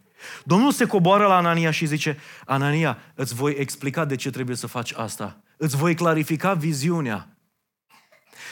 [0.45, 4.66] Domnul se coboară la Anania și zice, Anania, îți voi explica de ce trebuie să
[4.66, 5.42] faci asta.
[5.57, 7.37] Îți voi clarifica viziunea.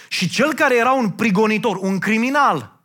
[0.08, 2.80] Și cel care era un prigonitor, un criminal,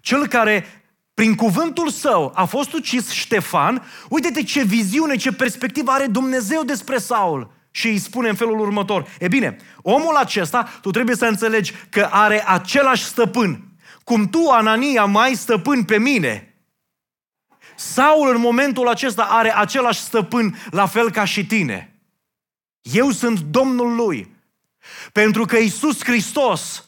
[0.00, 6.06] cel care prin cuvântul său a fost ucis Ștefan, uite-te ce viziune, ce perspectivă are
[6.06, 7.58] Dumnezeu despre Saul.
[7.70, 12.08] Și îi spune în felul următor, e bine, omul acesta, tu trebuie să înțelegi că
[12.10, 13.64] are același stăpân.
[14.04, 16.54] Cum tu, Anania, mai stăpân pe mine,
[17.76, 21.94] Saul în momentul acesta are același stăpân la fel ca și tine.
[22.82, 24.34] Eu sunt Domnul lui.
[25.12, 26.84] Pentru că Isus Hristos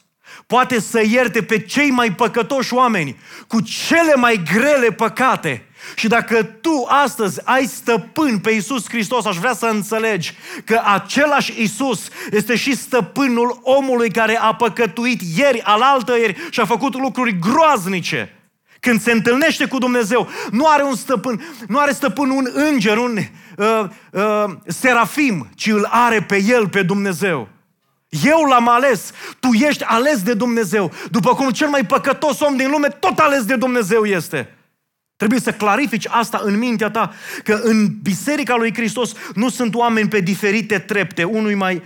[0.47, 5.67] poate să ierte pe cei mai păcătoși oameni cu cele mai grele păcate.
[5.95, 11.63] Și dacă tu astăzi ai stăpân pe Isus Hristos, aș vrea să înțelegi că același
[11.63, 17.39] Isus este și stăpânul omului care a păcătuit ieri, alaltă ieri și a făcut lucruri
[17.39, 18.37] groaznice.
[18.81, 23.19] Când se întâlnește cu Dumnezeu, nu are un stăpân, nu are stăpân un înger, un
[23.57, 27.49] uh, uh, serafim, ci îl are pe el, pe Dumnezeu.
[28.23, 32.71] Eu l-am ales, tu ești ales de Dumnezeu, după cum cel mai păcătos om din
[32.71, 34.57] lume tot ales de Dumnezeu este.
[35.23, 37.13] Trebuie să clarifici asta în mintea ta,
[37.45, 41.83] că în Biserica lui Hristos nu sunt oameni pe diferite trepte, unui mai...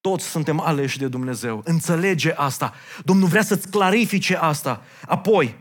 [0.00, 1.62] Toți suntem aleși de Dumnezeu.
[1.64, 2.74] Înțelege asta.
[3.04, 4.82] Domnul vrea să-ți clarifice asta.
[5.06, 5.54] Apoi,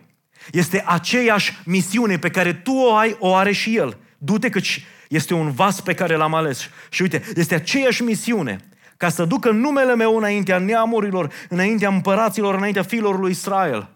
[0.51, 3.97] este aceeași misiune pe care tu o ai, o are și El.
[4.17, 6.69] Du-te căci este un vas pe care l-am ales.
[6.89, 8.57] Și uite, este aceeași misiune
[8.97, 13.94] ca să ducă numele meu înaintea neamurilor, înaintea împăraților, înaintea fiilor lui Israel.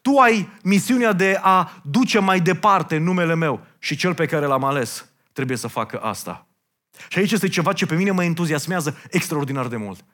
[0.00, 4.64] Tu ai misiunea de a duce mai departe numele meu și cel pe care l-am
[4.64, 6.46] ales trebuie să facă asta.
[7.08, 10.04] Și aici este ceva ce pe mine mă entuziasmează extraordinar de mult.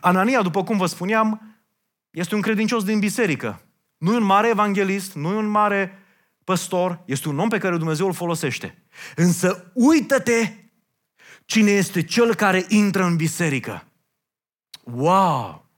[0.00, 1.58] Anania, după cum vă spuneam,
[2.10, 3.62] este un credincios din biserică.
[3.96, 5.98] Nu e un mare evanghelist, nu e un mare
[6.44, 8.82] păstor, este un om pe care Dumnezeu îl folosește.
[9.16, 10.54] Însă uită-te
[11.44, 13.84] cine este cel care intră în biserică.
[14.84, 15.69] Wow!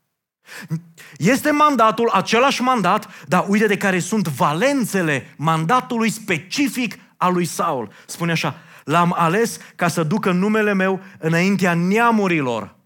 [1.16, 7.88] Este mandatul, același mandat, dar uite de care sunt valențele mandatului specific al lui Saul.
[8.06, 12.76] Spune așa, l-am ales ca să ducă numele meu înaintea neamurilor,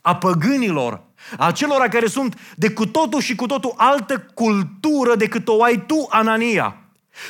[0.00, 1.02] a păgânilor,
[1.38, 5.84] a celor care sunt de cu totul și cu totul altă cultură decât o ai
[5.86, 6.76] tu, Anania.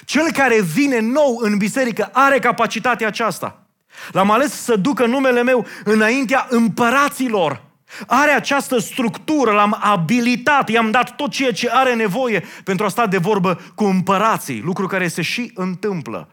[0.05, 3.67] Cel care vine nou în biserică are capacitatea aceasta.
[4.13, 7.63] L-am ales să ducă numele meu înaintea împăraților.
[8.07, 13.07] Are această structură, l-am abilitat, i-am dat tot ceea ce are nevoie pentru a sta
[13.07, 16.29] de vorbă cu împărații, lucru care se și întâmplă.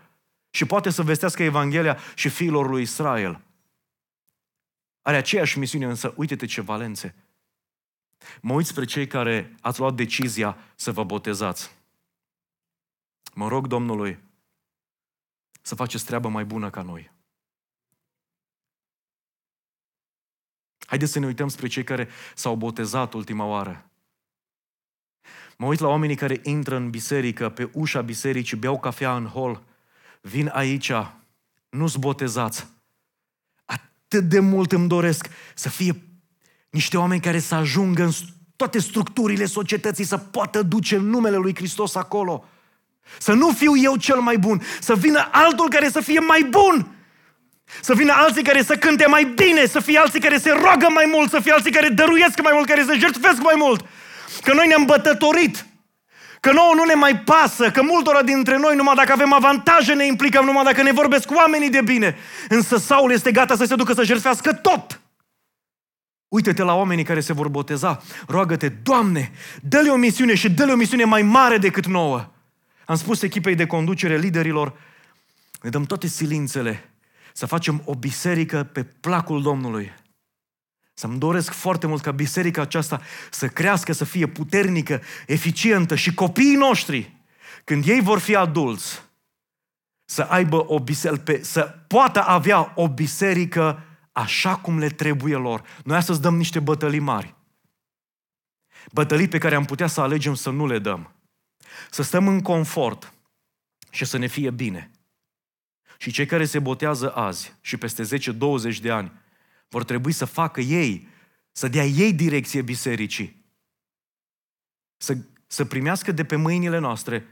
[0.49, 3.41] Și poate să vestească Evanghelia și fiilor lui Israel.
[5.01, 7.15] Are aceeași misiune, însă uite-te ce valențe.
[8.41, 11.71] Mă uit spre cei care ați luat decizia să vă botezați.
[13.33, 14.19] Mă rog Domnului
[15.61, 17.11] să faceți treabă mai bună ca noi.
[20.91, 23.89] Haideți să ne uităm spre cei care s-au botezat ultima oară.
[25.57, 29.63] Mă uit la oamenii care intră în biserică, pe ușa bisericii, beau cafea în hol,
[30.21, 30.91] vin aici,
[31.69, 32.67] nu-s botezați.
[33.65, 36.03] Atât de mult îmi doresc să fie
[36.69, 38.11] niște oameni care să ajungă în
[38.55, 42.45] toate structurile societății, să poată duce numele lui Hristos acolo.
[43.19, 47.00] Să nu fiu eu cel mai bun, să vină altul care să fie mai bun.
[47.81, 51.05] Să vină alții care să cânte mai bine, să fie alții care se roagă mai
[51.13, 53.85] mult, să fie alții care dăruiesc mai mult, care se jertfesc mai mult.
[54.43, 55.65] Că noi ne-am bătătorit.
[56.39, 60.05] Că nouă nu ne mai pasă, că multora dintre noi, numai dacă avem avantaje, ne
[60.05, 62.17] implicăm, numai dacă ne vorbesc oamenii de bine.
[62.49, 65.01] Însă Saul este gata să se ducă să jertfească tot.
[66.27, 68.01] Uite-te la oamenii care se vor boteza.
[68.27, 69.31] Roagă-te, Doamne,
[69.61, 72.31] dă-le o misiune și dă-le o misiune mai mare decât nouă.
[72.85, 74.73] Am spus echipei de conducere, liderilor,
[75.61, 76.90] ne dăm toate silințele
[77.33, 79.93] să facem o biserică pe placul Domnului.
[80.93, 86.55] Să-mi doresc foarte mult ca biserica aceasta să crească, să fie puternică, eficientă și copiii
[86.55, 87.15] noștri,
[87.63, 89.01] când ei vor fi adulți,
[90.05, 95.63] să aibă o biserică, să poată avea o biserică așa cum le trebuie lor.
[95.83, 97.35] Noi astăzi dăm niște bătălii mari.
[98.91, 101.15] Bătălii pe care am putea să alegem să nu le dăm.
[101.89, 103.13] Să stăm în confort
[103.89, 104.91] și să ne fie bine.
[106.01, 108.03] Și cei care se botează azi și peste
[108.73, 109.11] 10-20 de ani
[109.69, 111.07] vor trebui să facă ei,
[111.51, 113.45] să dea ei direcție bisericii.
[114.97, 117.25] Să, să primească de pe mâinile noastre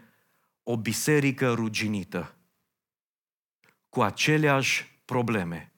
[0.64, 2.36] o biserică ruginită
[3.90, 5.72] cu aceleași probleme.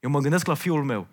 [0.00, 1.08] Eu mă gândesc la fiul meu.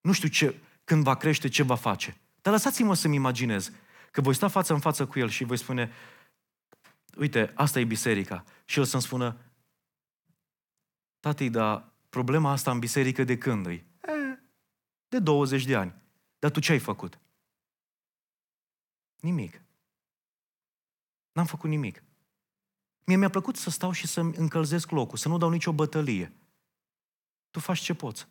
[0.00, 2.16] Nu știu ce, când va crește, ce va face.
[2.42, 3.72] Dar lăsați-mă să-mi imaginez
[4.10, 5.92] că voi sta față în față cu el și voi spune,
[7.16, 8.44] uite, asta e biserica.
[8.64, 9.36] Și el să-mi spună,
[11.22, 13.84] tati, dar problema asta în biserică de când e?
[15.08, 15.94] De 20 de ani.
[16.38, 17.18] Dar tu ce ai făcut?
[19.20, 19.62] Nimic.
[21.32, 22.02] N-am făcut nimic.
[23.04, 26.32] Mie mi-a plăcut să stau și să-mi încălzesc locul, să nu dau nicio bătălie.
[27.50, 28.28] Tu faci ce poți.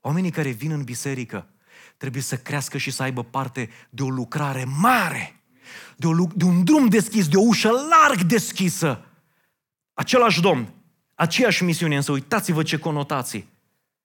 [0.00, 1.48] Oamenii care vin în biserică
[1.96, 5.42] trebuie să crească și să aibă parte de o lucrare mare,
[5.96, 9.04] de, o, de un drum deschis, de o ușă larg deschisă.
[9.92, 10.79] Același Domn,
[11.20, 13.48] aceeași misiune, însă uitați-vă ce conotații.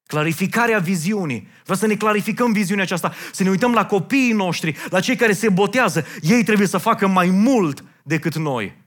[0.06, 1.48] Clarificarea viziunii.
[1.64, 5.34] Vreau să ne clarificăm viziunea aceasta, să ne uităm la copiii noștri, la cei care
[5.34, 6.06] se botează.
[6.22, 8.78] Ei trebuie să facă mai mult decât noi.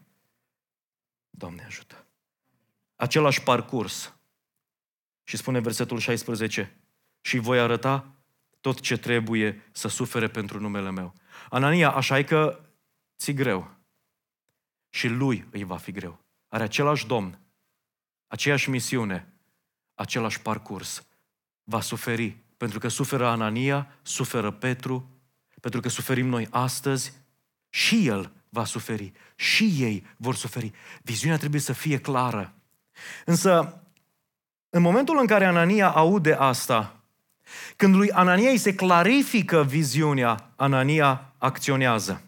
[1.31, 2.07] Doamne ajută!
[2.97, 4.14] Același parcurs.
[5.25, 6.77] Și spune versetul 16,
[7.21, 8.07] și voi arăta
[8.61, 11.14] tot ce trebuie să sufere pentru numele meu.
[11.51, 12.61] Anania, așa e că
[13.19, 13.71] ți greu.
[14.91, 16.19] Și lui îi va fi greu.
[16.49, 17.38] Are același domn,
[18.29, 19.33] aceeași misiune,
[19.95, 21.07] același parcurs.
[21.64, 22.37] Va suferi.
[22.57, 25.11] Pentru că suferă Anania, suferă Petru,
[25.61, 27.12] pentru că suferim noi astăzi,
[27.69, 29.12] și el va suferi.
[29.37, 30.73] Și ei vor suferi.
[31.03, 32.53] Viziunea trebuie să fie clară.
[33.25, 33.83] Însă,
[34.71, 37.01] în momentul în care Anania aude asta,
[37.77, 42.23] când lui Anania îi se clarifică viziunea, Anania acționează.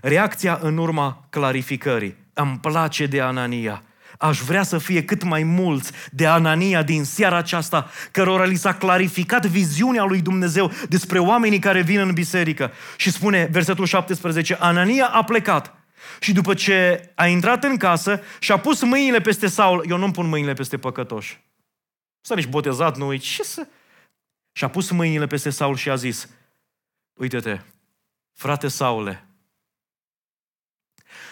[0.00, 2.16] Reacția în urma clarificării.
[2.32, 3.82] Îmi place de Anania.
[4.18, 8.74] Aș vrea să fie cât mai mulți de Anania din seara aceasta, cărora li s-a
[8.74, 12.72] clarificat viziunea lui Dumnezeu despre oamenii care vin în biserică.
[12.96, 15.74] Și spune versetul 17, Anania a plecat
[16.20, 20.12] și după ce a intrat în casă și a pus mâinile peste Saul, eu nu-mi
[20.12, 21.40] pun mâinile peste păcătoși.
[22.20, 23.22] Să nici botezat, nu uit.
[23.22, 23.66] Ce să...
[24.52, 26.28] Și a pus mâinile peste Saul și a zis,
[27.12, 27.60] uite-te,
[28.32, 29.28] frate Saule,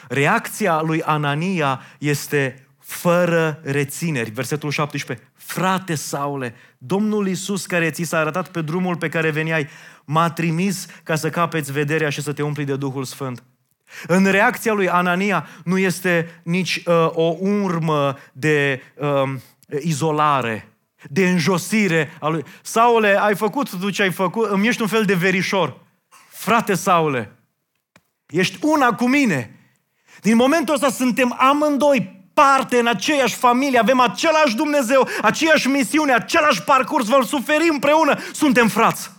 [0.08, 4.30] reacția lui Anania este fără rețineri.
[4.30, 5.26] Versetul 17.
[5.34, 9.68] Frate Saule, Domnul Iisus care ți s-a arătat pe drumul pe care veniai,
[10.04, 13.42] m-a trimis ca să capeți vederea și să te umpli de Duhul Sfânt.
[14.06, 19.34] În reacția lui Anania nu este nici uh, o urmă de uh,
[19.80, 20.68] izolare,
[21.10, 22.44] de înjosire a lui.
[22.62, 25.76] Saule, ai făcut tu ce ai făcut, îmi ești un fel de verișor.
[26.28, 27.32] Frate Saule,
[28.26, 29.50] ești una cu mine.
[30.20, 36.62] Din momentul ăsta suntem amândoi parte în aceeași familie, avem același Dumnezeu, aceeași misiune, același
[36.62, 39.10] parcurs, vom suferi împreună, suntem frați.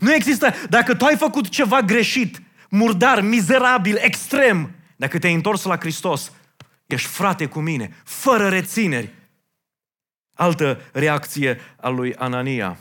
[0.00, 5.76] Nu există, dacă tu ai făcut ceva greșit, murdar, mizerabil, extrem, dacă te-ai întors la
[5.76, 6.32] Hristos,
[6.86, 9.14] ești frate cu mine, fără rețineri.
[10.34, 12.78] Altă reacție a lui Anania.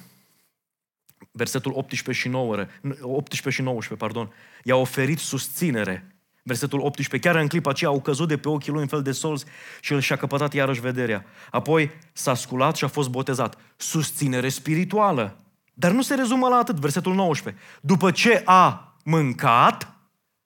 [1.32, 2.66] Versetul 18 și, 9,
[3.02, 4.34] 18 și 19, pardon.
[4.64, 7.30] I-a oferit susținere Versetul 18.
[7.30, 9.46] Chiar în clipa aceea au căzut de pe ochii lui în fel de solzi
[9.82, 11.26] și el și-a căpătat iarăși vederea.
[11.52, 13.58] Apoi s-a sculat și a fost botezat.
[13.78, 15.38] Susținere spirituală.
[15.74, 16.76] Dar nu se rezumă la atât.
[16.76, 17.64] Versetul 19.
[17.82, 19.94] După ce a mâncat,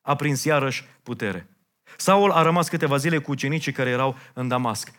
[0.02, 1.48] a prins iarăși putere.
[1.98, 4.92] Saul a rămas câteva zile cu ucenicii care erau în Damasc.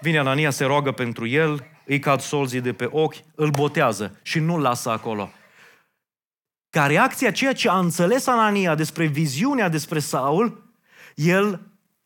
[0.00, 4.38] Vine Anania, se roagă pentru el, îi cad solzii de pe ochi, îl botează și
[4.38, 5.30] nu-l lasă acolo
[6.78, 10.70] ca reacție a ceea ce a înțeles Anania despre viziunea despre Saul,
[11.14, 11.60] el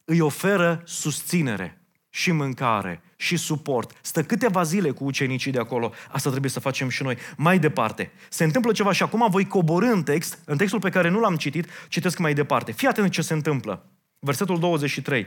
[0.04, 1.80] îi oferă susținere
[2.10, 3.90] și mâncare și suport.
[4.00, 5.92] Stă câteva zile cu ucenicii de acolo.
[6.10, 7.16] Asta trebuie să facem și noi.
[7.36, 11.08] Mai departe, se întâmplă ceva și acum voi coborâ în text, în textul pe care
[11.08, 12.72] nu l-am citit, citesc mai departe.
[12.72, 13.86] Fii atent ce se întâmplă.
[14.18, 15.26] Versetul 23.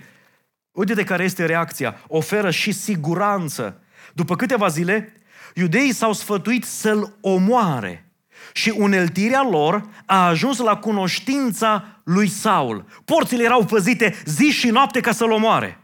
[0.71, 2.03] Uite de care este reacția.
[2.07, 3.81] Oferă și siguranță.
[4.13, 5.13] După câteva zile,
[5.53, 8.04] iudeii s-au sfătuit să-l omoare
[8.53, 12.85] și uneltirea lor a ajuns la cunoștința lui Saul.
[13.05, 15.79] Porțile erau păzite zi și noapte ca să-l omoare.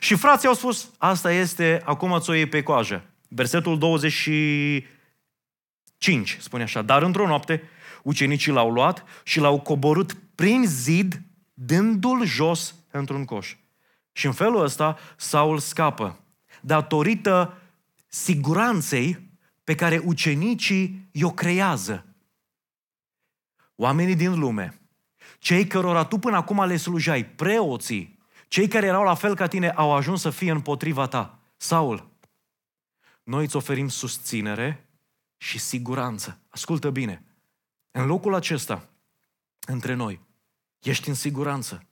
[0.00, 3.04] Și frații au spus, asta este, acum ți-o iei pe coajă.
[3.28, 7.62] Versetul 25 spune așa, dar într-o noapte
[8.02, 11.20] ucenicii l-au luat și l-au coborât prin zid,
[11.54, 13.56] dându-l jos într-un coș.
[14.12, 16.18] Și în felul ăsta Saul scapă.
[16.60, 17.58] Datorită
[18.06, 19.18] siguranței
[19.64, 22.06] pe care ucenicii i-o creează.
[23.76, 24.80] Oamenii din lume,
[25.38, 29.70] cei cărora tu până acum le slujai, preoții, cei care erau la fel ca tine,
[29.70, 31.38] au ajuns să fie împotriva ta.
[31.56, 32.10] Saul,
[33.22, 34.88] noi îți oferim susținere
[35.36, 36.38] și siguranță.
[36.48, 37.24] Ascultă bine.
[37.90, 38.88] În locul acesta,
[39.66, 40.20] între noi,
[40.78, 41.86] ești în siguranță.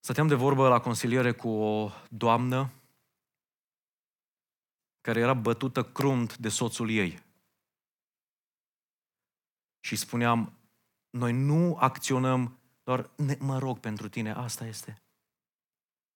[0.00, 2.70] Stăteam de vorbă la consiliere cu o doamnă
[5.06, 7.22] care era bătută crunt de soțul ei.
[9.80, 10.58] Și spuneam,
[11.10, 15.02] noi nu acționăm, doar ne, mă rog pentru tine, asta este.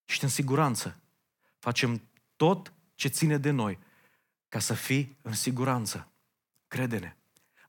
[0.05, 1.01] Ești în siguranță.
[1.59, 3.79] Facem tot ce ține de noi
[4.49, 6.13] ca să fii în siguranță.
[6.69, 7.17] Crede-ne.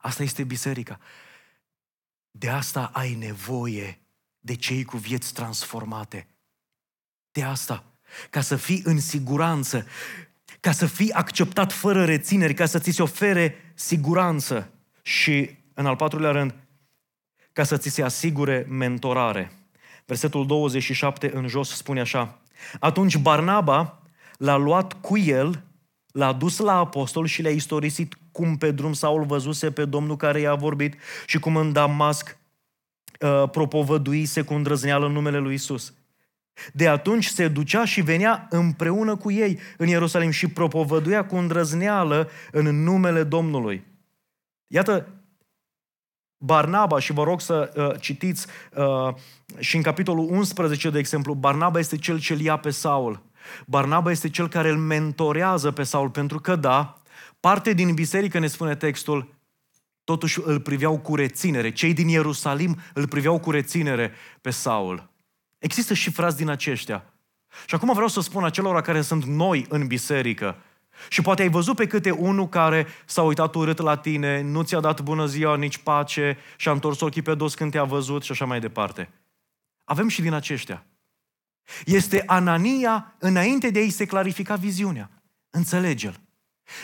[0.00, 1.00] Asta este biserica.
[2.30, 4.00] De asta ai nevoie
[4.38, 6.28] de cei cu vieți transformate.
[7.32, 7.84] De asta.
[8.30, 9.86] Ca să fii în siguranță,
[10.62, 14.70] ca să fii acceptat fără rețineri, ca să ți se ofere siguranță.
[15.02, 16.54] Și, în al patrulea rând,
[17.52, 19.52] ca să ți se asigure mentorare.
[20.06, 22.40] Versetul 27 în jos spune așa.
[22.80, 24.02] Atunci Barnaba
[24.36, 25.62] l-a luat cu el,
[26.12, 30.40] l-a dus la apostol și le-a istorisit cum pe drum Saul văzuse pe Domnul care
[30.40, 30.94] i-a vorbit
[31.26, 32.38] și cum în Damasc
[33.20, 35.94] uh, propovăduise cu îndrăzneală în numele lui Isus.
[36.72, 42.28] De atunci se ducea și venea împreună cu ei în Ierusalim și propovăduia cu îndrăzneală
[42.50, 43.84] în numele Domnului.
[44.66, 45.08] Iată,
[46.44, 48.46] Barnaba, și vă rog să uh, citiți
[48.76, 49.14] uh,
[49.58, 53.22] și în capitolul 11, de exemplu, Barnaba este cel ce îl ia pe Saul.
[53.66, 57.02] Barnaba este cel care îl mentorează pe Saul, pentru că, da,
[57.40, 59.34] parte din biserică, ne spune textul,
[60.04, 61.72] totuși îl priveau cu reținere.
[61.72, 65.11] Cei din Ierusalim îl priveau cu reținere pe Saul.
[65.62, 67.04] Există și frați din aceștia.
[67.66, 70.56] Și acum vreau să spun acelora care sunt noi în biserică,
[71.08, 74.80] și poate ai văzut pe câte unul care s-a uitat urât la tine, nu ți-a
[74.80, 78.32] dat bună ziua, nici pace și a întors ochii pe dos când te-a văzut și
[78.32, 79.10] așa mai departe.
[79.84, 80.86] Avem și din aceștia.
[81.84, 85.10] Este Anania înainte de a-i se clarifica viziunea.
[85.50, 86.20] Înțelege-l.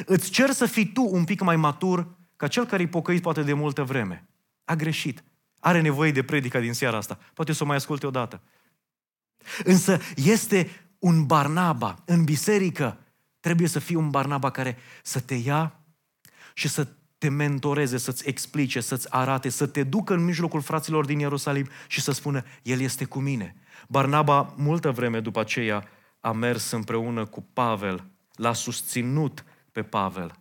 [0.06, 3.42] Îți cer să fii tu un pic mai matur ca cel care i pocăit poate
[3.42, 4.28] de multă vreme.
[4.64, 5.24] A greșit.
[5.60, 7.18] Are nevoie de predica din seara asta.
[7.34, 8.42] Poate să o mai asculte odată.
[9.64, 12.98] Însă este un Barnaba în biserică.
[13.40, 15.80] Trebuie să fie un Barnaba care să te ia
[16.54, 16.88] și să
[17.18, 22.00] te mentoreze, să-ți explice, să-ți arate, să te ducă în mijlocul fraților din Ierusalim și
[22.00, 23.56] să spună, El este cu mine.
[23.88, 25.88] Barnaba, multă vreme după aceea,
[26.20, 30.32] a mers împreună cu Pavel, l-a susținut pe Pavel.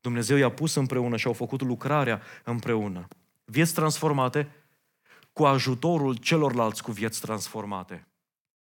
[0.00, 3.08] Dumnezeu i-a pus împreună și au făcut lucrarea împreună.
[3.44, 4.48] Vieți transformate
[5.32, 8.07] cu ajutorul celorlalți cu vieți transformate.